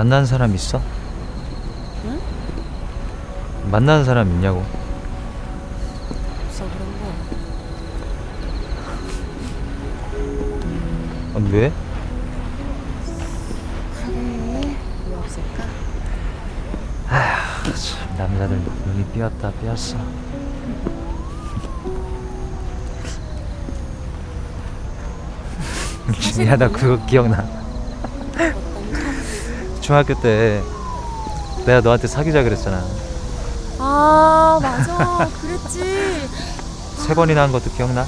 [0.00, 0.80] 만난 사람 있어?
[2.06, 2.18] 응?
[3.70, 4.64] 만나는 사람 있냐고
[6.46, 7.12] 없어 그런 거.
[11.34, 11.70] 아, 왜?
[13.94, 14.76] 그래.
[15.10, 15.64] 왜 없을까?
[17.74, 19.98] 참 남자들 눈이 삐었다 삐었어
[26.18, 27.60] 준이야 나 그거 기억나.
[29.90, 30.62] 중학교 때
[31.66, 32.80] 내가 너한테 사귀자 그랬잖아
[33.80, 35.28] 아 맞아.
[35.40, 36.28] 그랬지.
[37.08, 38.06] 세 번이나 한 것도 기억나?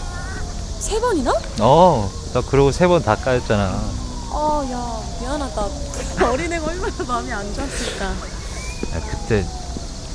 [0.78, 1.32] 세 번이나?
[1.60, 5.66] 어 나 그러고 세 번 다 까였잖아 아, 야, 미안하다.
[6.30, 8.04] 어린애가 얼마나 마음이 안 좋았을까.
[8.06, 9.44] 야, 그때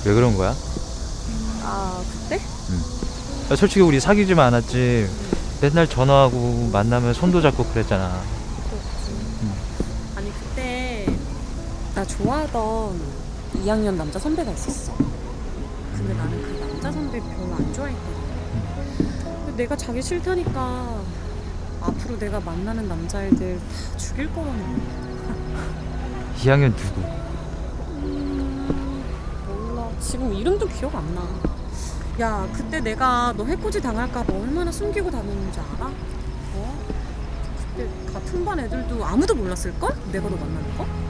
[0.06, 0.56] 왜 그런 거야?
[1.64, 2.38] 아, 그때?
[3.52, 5.10] 야, 솔직히 우리 사귀지만 않았지
[5.60, 8.22] 맨날 전화하고 만나면 손도 잡고 그랬잖아
[10.16, 11.06] 아니, 그때
[11.98, 13.02] 나 좋아하던
[13.56, 14.94] 2학년 남자 선배가 있었어.
[15.96, 18.14] 근데 나는 그 남자 선배 별로 안 좋아했거든.
[19.48, 21.02] 근데 내가 자기 싫다니까
[21.82, 25.66] 앞으로 내가 만나는 남자애들 다 죽일 거라는 거야.
[26.38, 27.02] 2학년 누구?
[28.04, 29.04] 음,
[29.48, 29.90] 몰라.
[30.00, 31.28] 지금 이름도 기억 안 나.
[32.20, 35.88] 야, 그때 내가 너 해코지 당할까봐 얼마나 숨기고 다녔는지 알아?
[36.54, 36.80] 어?
[37.74, 39.96] 그때 같은 반 애들도 아무도 몰랐을걸?
[40.12, 41.07] 내가 너 만나는 거?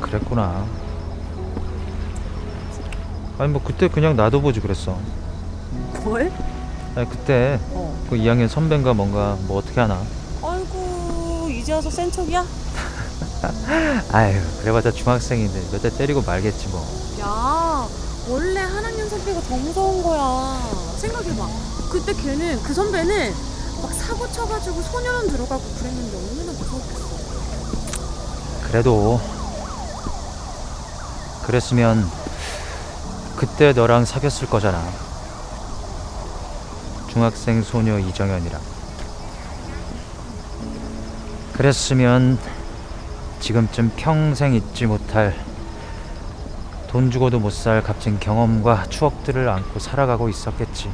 [0.00, 0.64] 그랬구나
[3.38, 4.96] 아니 뭐 그때 그냥 놔둬보지 그랬어
[6.04, 6.32] 뭘?
[6.94, 7.94] 아니 그때 어.
[8.08, 10.00] 그 2학년 선배인가 뭔가 뭐 어떻게 하나
[10.42, 12.44] 아이고, 이제 와서 센 척이야?
[14.12, 16.80] 아유 그래봤자 중학생인데 몇 대 때리고 말겠지 뭐
[17.20, 17.86] 야,
[18.28, 20.60] 원래 한 학년 선배가 더 무서운 거야.
[20.98, 21.48] 생각해봐.
[21.90, 23.32] 그때 걔는, 그 선배는
[23.82, 27.06] 막 사고 쳐가지고 소년원 들어가고 그랬는데 얼마나 무서웠겠어.
[28.68, 29.18] 그래도
[31.46, 32.04] 그랬으면
[33.36, 34.82] 그때 너랑 사귀었을 거잖아.
[37.08, 38.60] 중학생 소녀 이정현이랑.
[41.52, 42.38] 그랬으면
[43.40, 45.34] 지금쯤 평생 잊지 못할
[46.88, 50.90] 돈 주고도 못 살 값진 경험과 추억들을 안고 살아가고 있었겠지.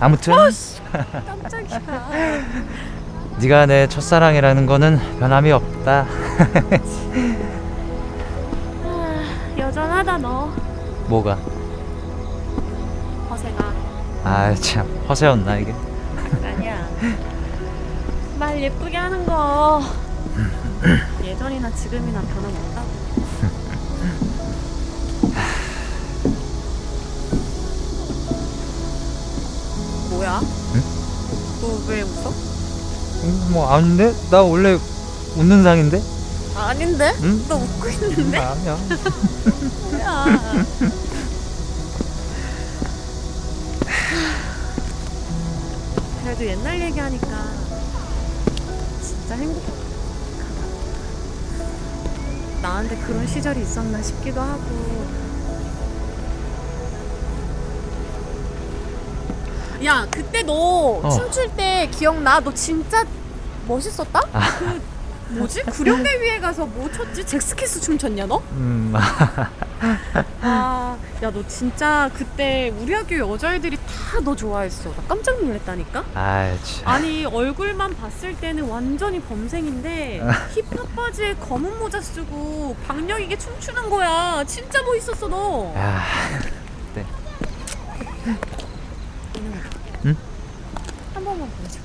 [0.00, 0.34] 아무튼
[1.42, 1.80] 깜짝이야.
[3.38, 6.06] 네가 내 첫사랑이라는 거는 변함이 없다
[9.96, 10.52] 아, 여전하다 너
[11.08, 11.34] 뭐가?
[13.30, 13.72] 허세가
[14.24, 15.74] 아 참 허세였나 이게?
[16.44, 16.86] 아니야
[18.38, 19.80] 말 예쁘게 하는 거
[21.24, 22.86] 예전이나 지금이나 변함없다고
[30.10, 30.40] 뭐야?
[31.60, 32.30] 너 왜 웃어?
[32.30, 34.12] 음, 뭐 아닌데?
[34.30, 34.78] 나 원래
[35.36, 36.00] 웃는 상인데?
[36.56, 37.12] 아닌데?
[37.22, 37.44] 응?
[37.48, 38.38] 너 웃고 있는데?
[38.38, 38.76] 아니야
[39.90, 40.64] 뭐야
[46.22, 47.26] 그래도 옛날 얘기하니까
[49.00, 49.86] 진짜 행복하다
[52.62, 55.06] 나한테 그런 시절이 있었나 싶기도 하고
[59.84, 60.52] 야 그때 너
[61.02, 61.10] 어.
[61.10, 62.40] 춤출 때 기억나?
[62.40, 63.04] 너 진짜
[63.68, 64.20] 멋있었다?
[64.58, 64.95] 그
[65.28, 65.62] 뭐지?
[65.64, 67.24] 구룡대 위에 가서 뭐 췄지?
[67.26, 68.38] 잭스키스 춤 췄냐 너?
[68.52, 68.92] 음,
[70.40, 74.88] 아, 야, 너 진짜 그때 우리 학교 여자애들이 다 너 좋아했어.
[74.90, 76.04] 나 깜짝 놀랐다니까?
[76.14, 80.22] 아이 참 아니, 얼굴만 봤을 때는 완전히 범생인데
[80.54, 84.42] 힙합 바지에 검은 모자 쓰고 박력 있게 춤추는 거야.
[84.46, 85.72] 진짜 멋있었어, 너.
[85.76, 86.02] 야,
[90.06, 90.16] 응?
[91.14, 91.78] 한 번만 보여줘.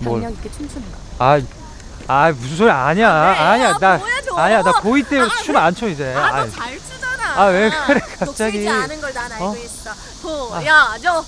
[0.00, 0.20] 뭘?
[0.22, 0.98] 박력 있게 춤추는 거.
[1.24, 1.40] 아,
[2.08, 4.34] 아 무슨 소리 아니야 아니야 아, 나 보여줘.
[4.36, 7.40] 아니야 나 고2 때 아, 춤 안 춰 이제 아, 아이, 너잘 추잖아.
[7.42, 8.64] 아, 왜 그래, 갑자기.
[8.64, 9.56] 너 추지 않은 걸 난 알고 어?
[9.56, 9.90] 있어.
[10.22, 11.24] 보여줘.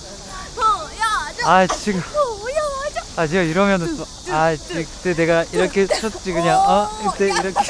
[0.55, 1.47] 보여줘.
[1.49, 3.01] 아 지금 보여줘.
[3.17, 7.63] 아 지금 이러면은 또아 그때 내가 이렇게 쳤지 그냥 어 그때 이렇게 야,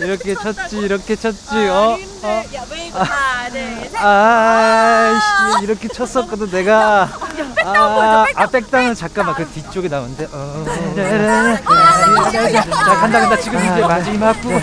[0.00, 0.34] 이렇게?
[0.34, 2.10] 쳤지 이렇게 쳤지 어 아닌데.
[2.22, 2.44] 어.
[2.54, 3.60] 야, 웨이브 하나, 둘,
[3.90, 3.96] 셋.
[3.96, 7.08] 아이씨 이렇게 쳤었거든 내가
[7.64, 10.64] 아, 아 백당은 잠깐만 그 뒤쪽에 나오는데 어.
[10.94, 11.60] 자
[12.96, 14.62] 간다 간다 지금 이제 마지막 부분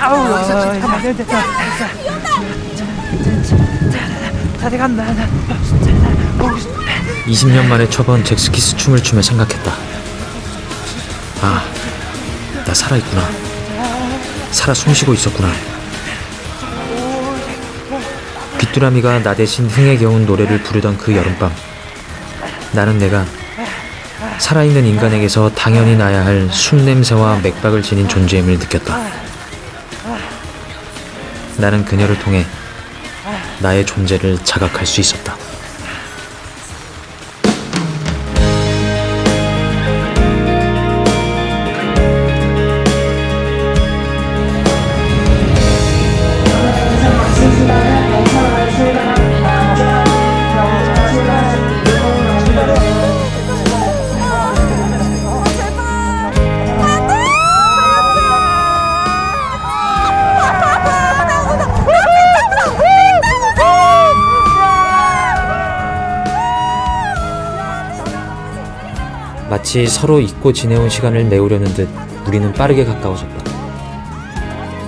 [0.00, 0.28] 아우
[4.60, 5.04] 다들 간다
[7.26, 9.72] 20년 만에 쳐본 잭스키스 춤을 추며 생각했다.
[11.40, 11.64] 아,
[12.72, 13.28] 나 살아있구나.
[14.50, 15.52] 살아 숨쉬고 있었구나.
[18.58, 21.52] 귀뚜라미가 나 대신 흥에 겨운 노래를 부르던 그 여름밤.
[22.72, 23.26] 나는 내가
[24.38, 28.98] 살아있는 인간에게서 당연히 나야 할 숨냄새와 맥박을 지닌 존재임을 느꼈다.
[31.58, 32.46] 나는 그녀를 통해
[33.58, 35.36] 나의 존재를 자각할 수 있었다.
[69.72, 71.88] 마치 서로 잊고 지내온 시간을 메우려는 듯
[72.26, 73.42] 우리는 빠르게 가까워졌다.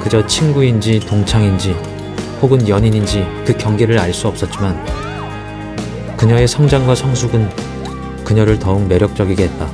[0.03, 1.75] 그저 친구인지 동창인지
[2.43, 4.79] 혹은 연인인지 그 경계를 알 수 없었지만
[6.19, 7.49] 그녀의 성장과 성숙은
[8.25, 9.71] 그녀를 더욱 매력적이게 했다.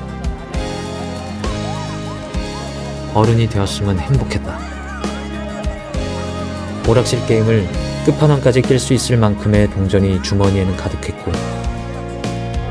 [3.13, 4.59] 어른이 되었으면 행복했다.
[6.87, 7.69] 오락실 게임을
[8.07, 11.33] 끝판왕까지 낄 수 있을 만큼의 동전이 주머니에는 가득했고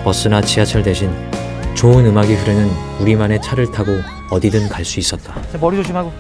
[0.06, 1.29] 버스나 지하철 대신
[1.76, 2.70] 좋은 음악이 흐르는
[3.00, 3.92] 우리만의 차를 타고
[4.30, 5.34] 어디든 갈 수 있었다.
[5.52, 6.12] 자, 머리 조심하고.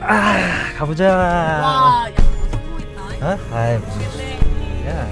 [0.00, 0.36] 아,
[0.78, 1.04] 가보자.
[1.16, 2.14] 와, 야,
[2.50, 3.02] 성공했다.
[3.26, 3.38] 어?
[3.52, 4.02] 아이 무슨
[4.86, 5.06] 야.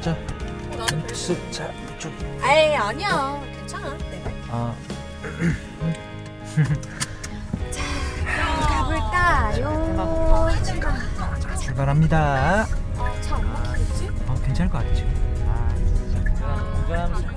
[0.00, 0.16] 자,
[1.14, 2.10] 수, 자, 좀.
[2.42, 3.38] 에이, 아니야.
[3.58, 3.90] 괜찮아.
[4.10, 4.30] 내가.
[4.50, 4.74] 아,
[8.68, 10.50] 가볼까요?
[11.42, 12.66] 자, 출발합니다.
[13.20, 14.08] 차안 막히겠지?
[14.26, 15.10] 어, 괜찮을 것 같아 지금.
[15.46, 16.20] 아, 진짜.
[16.86, 17.35] 공감하면서.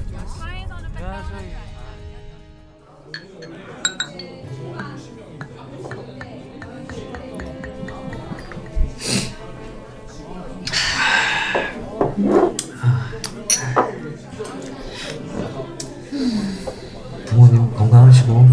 [17.26, 18.46] 부모님 건강하시고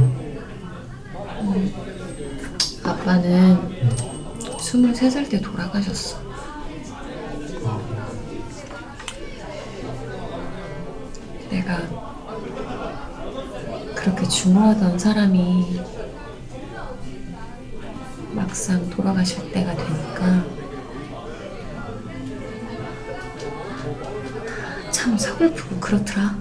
[2.85, 3.57] 아빠는
[4.59, 6.19] 23살 때 돌아가셨어.
[11.51, 11.96] 내가
[14.27, 15.81] 그렇게 중요하던 사람이
[18.33, 20.45] 막상 돌아가실 때가 되니까
[24.91, 26.37] 참 서글프고 그렇더라.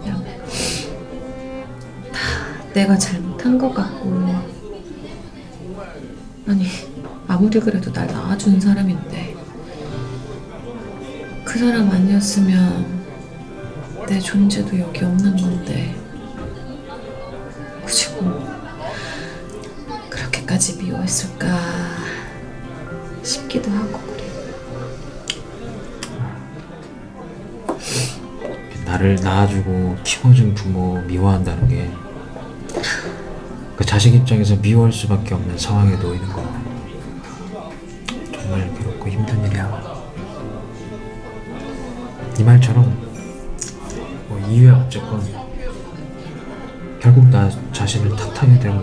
[0.00, 0.24] 그냥
[2.74, 4.10] 내가 잘못한 것 같고
[6.48, 6.66] 아니
[7.28, 9.36] 아무리 그래도 날 낳아준 사람인데
[11.44, 12.95] 그 사람 아니었으면
[14.06, 15.94] 내 존재도 여기 없는 건데
[17.84, 18.46] 굳이 뭐
[20.08, 21.46] 그렇게까지 미워했을까
[23.22, 24.26] 싶기도 하고 그래
[28.84, 32.06] 나를 낳아주고 키워준 부모 미워한다는 게
[33.76, 36.42] 그 자식 입장에서 미워할 수밖에 없는 상황에 놓이는 거
[38.32, 40.06] 정말 괴롭고 힘든 일이야.
[42.36, 42.95] 네 말처럼
[44.96, 45.22] 어쨌건
[47.00, 48.82] 결국 나 자신을 탓하게 되고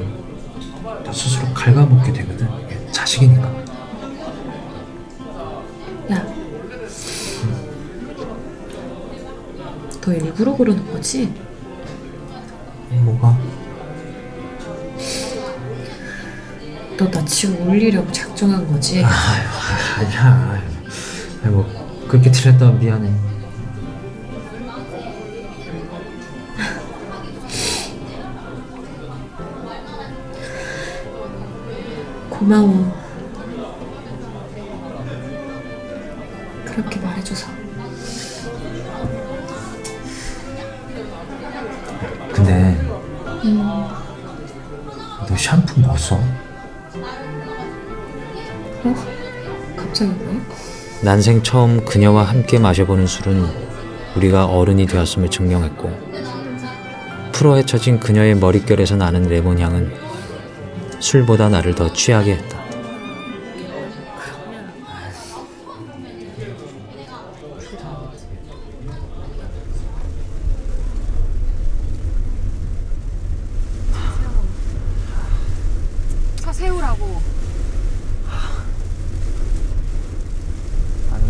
[1.03, 2.47] 나 스스로 갉아먹게 되거든.
[2.65, 3.47] 이게 자식이니까.
[6.11, 6.25] 야,
[10.01, 11.33] 너 일부러 그러는 거지?
[12.89, 13.37] 뭐가?
[16.95, 19.03] 너 나 지금 올리려고 작정한 거지?
[19.03, 20.61] 아니야.
[21.43, 21.65] 아니 뭐
[22.07, 23.11] 그렇게 틀렸다면 미안해.
[32.43, 32.93] 고마워.
[36.65, 37.47] 그렇게 말해줘서.
[42.33, 42.77] 근데
[43.45, 43.61] 음,
[45.27, 46.15] 너 샴푸 뭐 써?
[48.83, 48.95] 어?
[49.77, 50.41] 갑자기 왜?
[51.01, 53.47] 난생 처음 그녀와 함께 마셔보는 술은
[54.17, 55.91] 우리가 어른이 되었음을 증명했고
[57.31, 60.02] 풀어 헤쳐진 그녀의 머릿결에서 나는 레몬 향은
[61.03, 62.63] 술보다 나를 더 취하게 했다.
[76.37, 77.21] 차 세우라고.
[81.11, 81.25] 아니.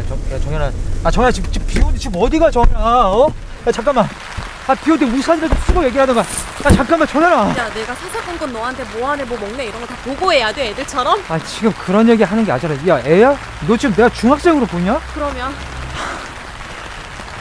[0.00, 0.72] 야, 정, 야 정현아.
[1.04, 3.10] 아 정현아 지금, 지금 비 오는데 지금 어디가 정현아?
[3.12, 3.28] 어?
[3.66, 4.08] 야 잠깐만.
[4.68, 6.20] 아 비오는데 우산이라도 쓰고 얘기하던가
[6.64, 10.68] 아 잠깐만 전화라 야 내가 사사건건 너한테 뭐하네 뭐 먹네 이런 거 다 보고해야 돼
[10.68, 11.24] 애들처럼?
[11.28, 13.34] 아 지금 그런 얘기 하는 게 아니라 야 애야?
[13.66, 15.00] 너 지금 내가 중학생으로 보냐?
[15.14, 15.54] 그러면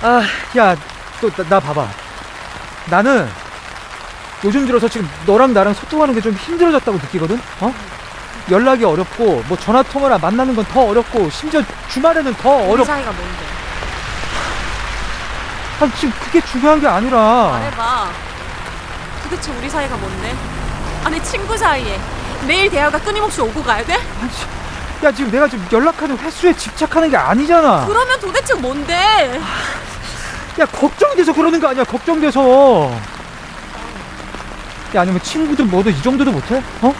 [0.01, 1.87] 아야또 나, 나 봐봐
[2.89, 3.27] 나는
[4.45, 7.73] 요즘 들어서 지금 너랑 나랑 소통하는 게 좀 힘들어졌다고 느끼거든 어?
[8.49, 13.11] 연락이 어렵고 뭐 전화 통화나 만나는 건 더 어렵고 심지어 주말에는 더 우리 어렵 사이가
[13.11, 13.56] 뭔데?
[15.79, 18.09] 아 지금 그게 중요한 게 아니라 말해봐
[19.23, 20.35] 도대체 우리 사이가 뭔데?
[21.03, 21.99] 아니 친구 사이에
[22.47, 23.93] 매일 대화가 끊임없이 오고 가야 돼?
[23.93, 25.05] 아, 씨.
[25.05, 29.39] 야 지금 내가 지금 연락하는 횟수에 집착하는 게 아니잖아 그러면 도대체 뭔데?
[30.59, 32.91] 야 걱정이 돼서 그러는 거 아니야 걱정돼서
[34.95, 36.63] 야 아니면 친구들 모두 이 정도도 못해?
[36.81, 36.93] 어?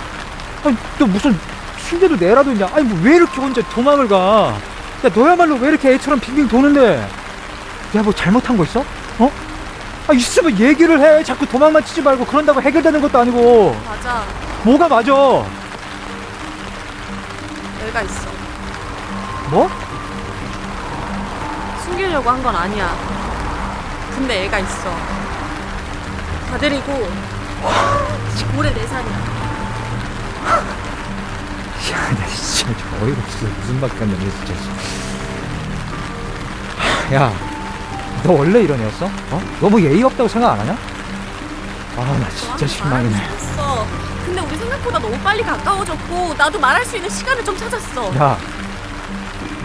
[0.63, 1.38] 아니 너 무슨
[1.89, 4.53] 흉내도 내라도 있냐 아니 뭐 왜 이렇게 혼자 도망을 가
[5.05, 7.07] 야 너야말로 왜 이렇게 애처럼 빙빙 도는데
[7.94, 8.84] 내가 뭐 잘못한 거 있어?
[9.20, 9.32] 어?
[10.08, 14.24] 아 있으면 얘기를 해 자꾸 도망만 치지 말고 그런다고 해결되는 것도 아니고 맞아
[14.63, 15.12] 뭐가 맞아
[17.88, 18.29] 애가 있어
[19.50, 19.70] 뭐?
[21.84, 22.96] 숨기려고 한 건 아니야
[24.15, 24.89] 근데 애가 있어
[26.50, 26.91] 다 데리고
[28.58, 29.38] 올해 4살이야
[31.94, 33.46] 야, 나 진짜 좀 어이가 없어.
[33.62, 34.10] 무슨 밖에 안
[34.46, 34.53] 진짜.
[36.77, 37.34] 하, 야,
[38.24, 39.05] 너 원래 이런 애였어?
[39.31, 39.41] 어?
[39.62, 40.77] 너뭐 예의 없다고 생각 안 하냐?
[41.97, 43.15] 아, 나 진짜 실망이네.
[43.15, 43.86] 했어
[44.25, 48.38] 근데 우리 생각보다 너무 빨리 가까워졌고 나도 말할 수 있는 시간을 좀 찾았어 야,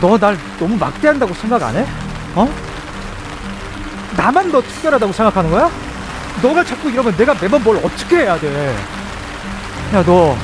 [0.00, 1.87] 너 날 너무 막대한다고 생각 안 해?
[2.35, 2.49] 어?
[4.16, 5.71] 나만 너 특별하다고 생각하는 거야?
[6.42, 8.76] 너가 자꾸 이러면 내가 매번 뭘 어떻게 해야 돼?
[9.94, 10.37] 야, 너,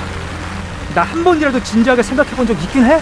[0.95, 3.01] 나 한 번이라도 진지하게 생각해 본 적 있긴 해?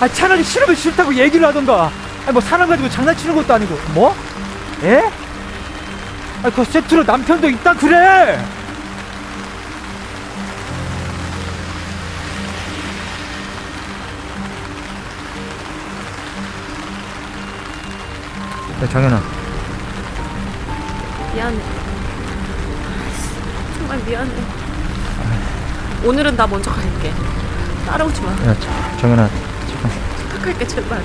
[0.00, 1.90] 아, 차라리 싫으면 싫다고 얘기를 하던가.
[2.24, 3.78] 아니, 뭐, 사람 가지고 장난치는 것도 아니고.
[3.94, 4.14] 뭐?
[4.82, 5.02] 에?
[6.42, 8.38] 아, 그 세트로 남편도 있다 그래!
[18.82, 19.20] 야, 정현아.
[21.34, 21.58] 미안해
[23.78, 24.32] 정말 미안해
[26.04, 27.12] 오늘은 나 먼저 갈게
[27.86, 29.28] 따라오지 마 야, 저- 정현아.
[29.68, 29.90] 잠깐.
[30.28, 31.02] 부탁할게 제발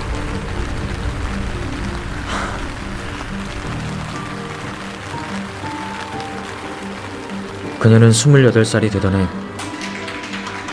[7.79, 9.25] 그녀는 28살이 되던 해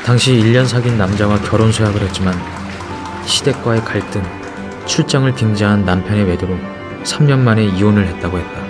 [0.05, 2.35] 당시 1년 사귄 남자와 결혼 서약을 했지만
[3.25, 4.23] 시댁과의 갈등,
[4.87, 6.57] 출장을 빙자한 남편의 외도로
[7.05, 8.67] 3년 만에 이혼을 했다고 했다.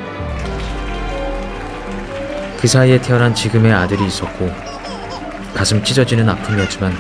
[2.60, 4.50] 그 사이에 태어난 지금의 아들이 있었고
[5.54, 6.92] 가슴 찢어지는 아픔이었지만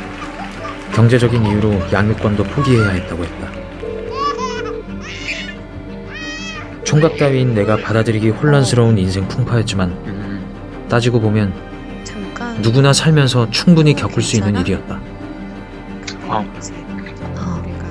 [0.94, 3.50] 경제적인 이유로 양육권도 포기해야 했다고 했다.
[6.84, 10.15] 총각 따위인 내가 받아들이기 혼란스러운 인생 풍파였지만
[10.88, 11.52] 따지고 보면
[12.04, 15.00] 잠깐 누구나 살면서 충분히 겪을 수 있는 일이었다.
[16.28, 16.44] 어.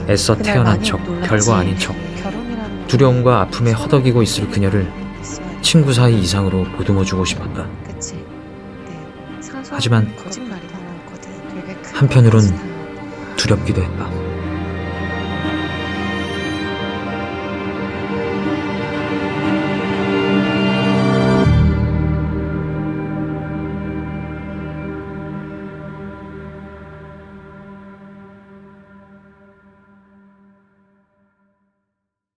[0.07, 1.95] 애써 태어난 척, 별거 아닌 척,
[2.87, 4.91] 두려움과 아픔에 허덕이고 있을 그녀를
[5.61, 7.65] 친구 사이 이상으로 보듬어주고 싶었다.
[9.71, 10.75] 하지만 거짓말이다.
[11.93, 12.41] 한편으론
[13.35, 14.24] 두렵기도 했다.